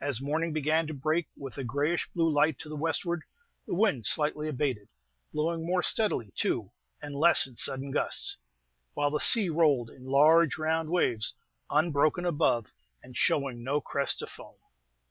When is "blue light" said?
2.14-2.58